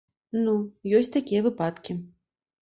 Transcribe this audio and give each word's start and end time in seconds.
Ну, 0.45 0.53
ёсць 1.01 1.11
такія 1.17 1.45
выпадкі. 1.49 1.99